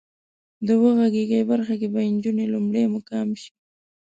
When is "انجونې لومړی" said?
2.09-2.83